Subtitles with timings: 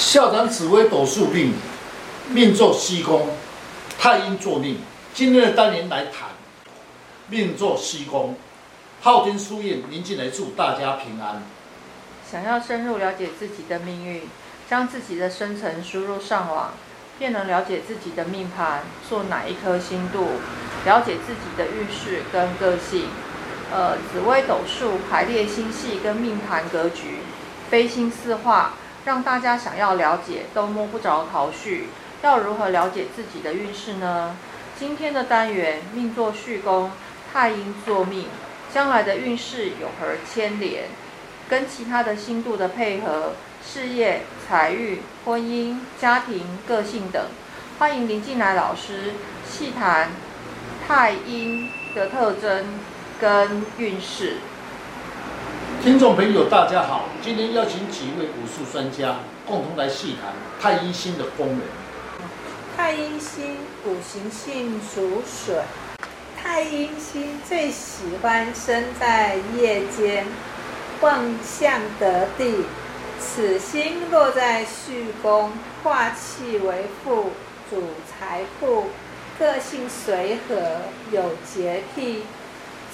[0.00, 1.52] 校长紫微斗数命，
[2.30, 3.28] 命作西宫，
[3.98, 4.78] 太阴坐命。
[5.12, 6.30] 今天的单元来谈
[7.28, 8.34] 命作西宫，
[9.02, 11.42] 昊天书院宁进来祝大家平安。
[12.28, 14.22] 想要深入了解自己的命运，
[14.70, 16.72] 将自己的生辰输入上网，
[17.18, 20.28] 便能了解自己的命盘，做哪一颗星度，
[20.86, 23.04] 了解自己的运势跟个性。
[23.70, 27.18] 呃，紫微斗数排列星系跟命盘格局，
[27.68, 28.76] 飞星四化。
[29.04, 31.88] 让大家想要了解都摸不着头绪，
[32.22, 34.36] 要如何了解自己的运势呢？
[34.78, 36.90] 今天的单元命作戌宫，
[37.32, 38.26] 太阴作命，
[38.72, 40.84] 将来的运势有何牵连？
[41.48, 43.32] 跟其他的星度的配合，
[43.66, 47.26] 事业、财运、婚姻、家庭、个性等，
[47.78, 49.14] 欢迎林进来老师
[49.48, 50.10] 细谈
[50.86, 52.78] 太阴的特征
[53.20, 54.36] 跟运势。
[55.82, 57.06] 听众朋友，大家好！
[57.22, 59.16] 今天邀请几位武术专家
[59.46, 61.60] 共同来细谈太阴星的功能。
[62.76, 65.56] 太阴星五行性属水，
[66.36, 70.26] 太阴星最喜欢生在夜间，
[71.00, 72.66] 旺相得地。
[73.18, 75.50] 此星落在戌宫，
[75.82, 77.30] 化气为富，
[77.70, 78.88] 主财富，
[79.38, 82.24] 个性随和，有洁癖。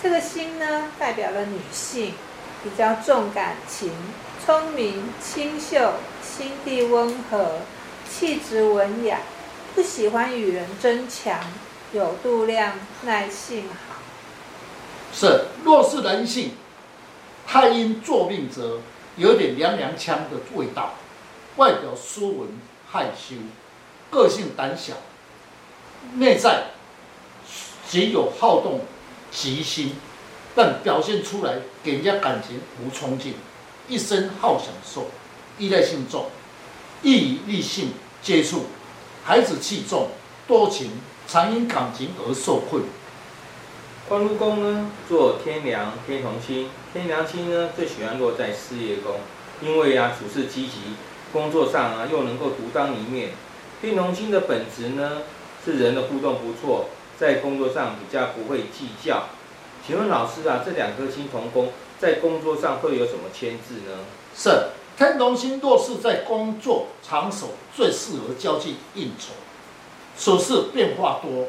[0.00, 2.14] 这个星呢，代表了女性。
[2.62, 3.92] 比较重感情，
[4.44, 7.60] 聪明、清秀，心地温和，
[8.10, 9.20] 气质文雅，
[9.74, 11.38] 不喜欢与人争强，
[11.92, 13.96] 有度量，耐性好。
[15.12, 16.52] 是，若是男性，
[17.46, 18.80] 太阴坐命者
[19.16, 20.94] 有点娘娘腔的味道，
[21.56, 22.48] 外表斯文
[22.90, 23.36] 害羞，
[24.10, 24.94] 个性胆小，
[26.14, 26.64] 内在
[27.88, 28.80] 极有好动
[29.30, 29.94] 急心。
[30.56, 33.34] 但表现出来给人家感情无冲劲，
[33.86, 35.08] 一生好享受，
[35.58, 36.30] 依赖性重，
[37.02, 37.90] 易与异性
[38.22, 38.64] 接触，
[39.22, 40.08] 孩子气重，
[40.48, 40.92] 多情，
[41.28, 42.84] 常因感情而受困。
[44.08, 49.16] 官禄宫呢，做天梁、天同星，天梁星呢最喜欢落在事业宫，
[49.60, 50.78] 因为啊处事积极，
[51.34, 53.32] 工作上啊又能够独当一面。
[53.82, 55.20] 天同星的本质呢
[55.62, 59.28] 是人的互动不错，在工作上比较不会计较。
[59.86, 61.68] 请问老师啊，这两颗星同宫，
[62.00, 64.02] 在工作上会有什么牵制呢？
[64.34, 64.50] 是
[64.98, 69.32] 天同星若是在工作场所，最适合交际应酬，
[70.18, 71.46] 处事变化多，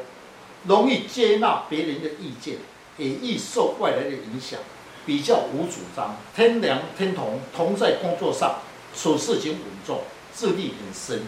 [0.68, 2.58] 容易接纳别人的意见，
[2.96, 4.60] 也易受外来的影响，
[5.04, 6.14] 比较无主张。
[6.36, 8.60] 天梁天同同在工作上，
[8.94, 11.24] 处事情稳重，智力很深，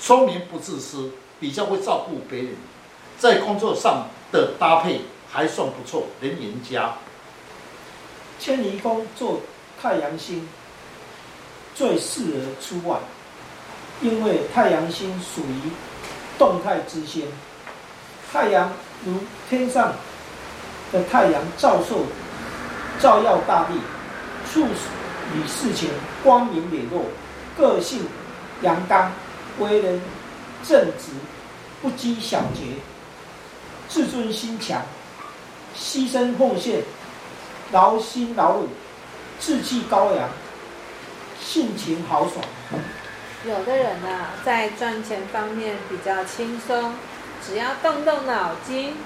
[0.00, 2.54] 聪明不自私，比较会照顾别人，
[3.18, 5.02] 在工作上的搭配。
[5.30, 6.94] 还算不错，人缘佳。
[8.40, 9.40] 迁移宫坐
[9.80, 10.48] 太阳星，
[11.74, 12.30] 最适合
[12.60, 12.98] 出外，
[14.00, 15.70] 因为太阳星属于
[16.38, 17.26] 动态之星。
[18.32, 18.72] 太阳
[19.04, 19.14] 如
[19.48, 19.94] 天上
[20.92, 21.96] 的太阳照射，
[23.00, 23.74] 照耀大地，
[24.50, 25.90] 处理事情
[26.22, 27.04] 光明磊落，
[27.56, 28.06] 个性
[28.62, 29.12] 阳刚，
[29.58, 30.00] 为人
[30.62, 31.12] 正直，
[31.82, 32.76] 不拘小节，
[33.88, 34.80] 自尊心强。
[35.80, 36.82] 牺牲奉献，
[37.72, 38.68] 劳心劳力，
[39.40, 40.28] 志气高扬，
[41.40, 42.44] 性情豪爽。
[43.46, 46.94] 有的人啊，在赚钱方面比较轻松，
[47.46, 48.96] 只要动动脑筋，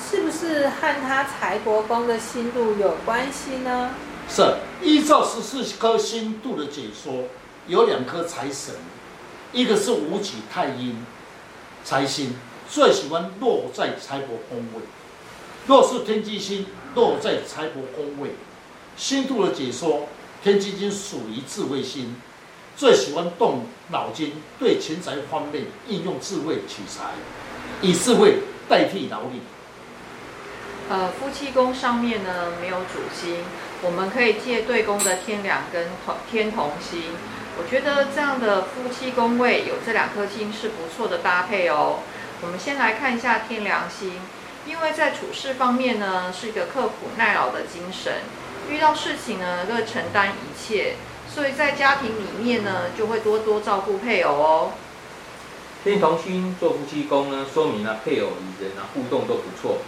[0.00, 3.90] 是不是和他财帛宫的星度有关系呢？
[4.28, 7.24] 是，依照十四颗星度的解说，
[7.66, 8.76] 有两颗财神，
[9.52, 11.04] 一个是武曲太阴
[11.84, 12.36] 财星，
[12.70, 14.82] 最喜欢落在财帛宫位。
[15.66, 18.30] 若是天机星落在财帛宫位，
[18.96, 20.08] 星度的解说，
[20.42, 22.16] 天机星属于智慧星，
[22.76, 27.12] 最喜欢动脑筋，对钱财方面应用智慧取财，
[27.80, 29.40] 以智慧代替劳力。
[30.90, 33.36] 呃，夫妻宫上面呢没有主星，
[33.82, 35.86] 我们可以借对宫的天梁跟
[36.28, 37.04] 天同星。
[37.56, 42.00] 我觉得这样的夫妻宫位有这两颗星是不错的搭配哦。
[42.42, 44.20] 我们先来看一下天梁星。
[44.66, 48.22] 因为在处事方面呢，是一个刻苦耐劳的精神，
[48.70, 50.94] 遇到事情呢，乐承担一切，
[51.28, 54.70] 所以在家庭里面呢，就会多多照顾配偶哦。
[55.82, 59.78] 天同星做夫妻宫呢，说明了配偶与人啊互动都不错，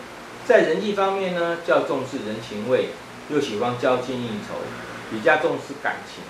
[0.45, 2.89] 在人际方面呢，较重视人情味，
[3.31, 4.57] 又喜欢交际应酬，
[5.09, 6.25] 比较重视感情，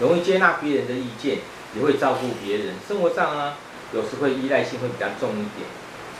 [0.00, 1.38] 容易接纳别人的意见，
[1.76, 2.74] 也会照顾别人。
[2.88, 3.54] 生活上呢，
[3.92, 5.68] 有时会依赖性会比较重一点，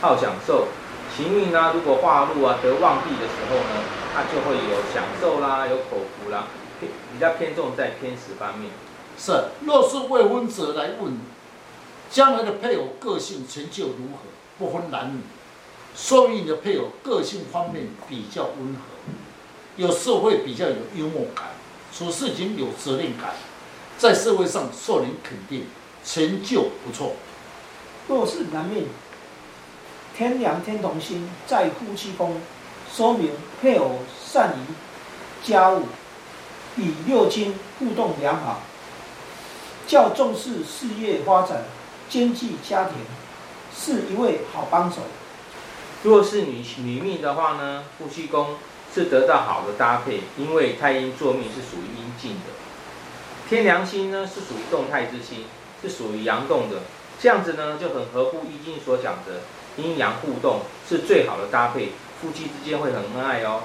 [0.01, 0.69] 好享受。
[1.15, 6.47] 行运呢，如果化禄啊得旺地的时候呢，它就会有享受啦，有口福啦，
[6.81, 8.71] 偏比较偏重在偏食方面。
[9.19, 9.33] 是，
[9.65, 11.19] 若是未婚者来问，
[12.11, 14.29] 将来的配偶个性成就如何？
[14.59, 15.21] 不分男女，
[15.95, 18.81] 说明你的配偶个性方面比较温和，
[19.77, 21.49] 有时候会比较有幽默感，
[21.93, 23.35] 处事情有责任感，
[23.99, 25.67] 在社会上受人肯定，
[26.05, 27.15] 成就不错。
[28.09, 28.87] 若是男命，
[30.17, 32.41] 天梁天同星在夫妻宫，
[32.91, 35.83] 说明配偶善于家务，
[36.77, 38.63] 与六亲互动良好，
[39.87, 41.65] 较重视事业发展，
[42.09, 42.95] 兼济家庭，
[43.77, 45.03] 是一位好帮手。
[46.03, 48.57] 若是女女命的话呢，夫妻宫
[48.95, 55.45] 是得到好的搭配，因为太阴坐命是属于阴静的，天梁星呢是属于动态之星，
[55.83, 56.81] 是属于阳动的，
[57.21, 59.43] 这样子呢就很合乎易经所讲的
[59.77, 63.65] 阴阳互动是最好的搭配，夫妻之间会很恩爱哦。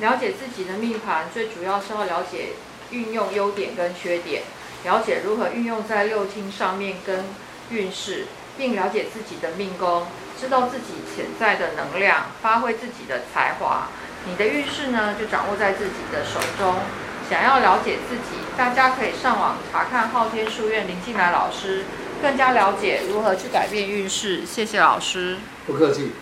[0.00, 2.50] 了解自己的命盘，最主要是要了解
[2.90, 4.42] 运用优点跟缺点，
[4.84, 7.24] 了解如何运用在六亲上面跟
[7.70, 8.26] 运势，
[8.58, 10.06] 并了解自己的命宫。
[10.38, 13.88] 知道自己潜在的能量，发挥自己的才华，
[14.26, 16.74] 你的运势呢就掌握在自己的手中。
[17.30, 21.86] 想要了解自己，大家可以上网查看昊天书院林进来老师，
[22.22, 24.44] 更加了解如何去改变运势。
[24.46, 25.36] 谢谢老师，
[25.66, 26.12] 不客气。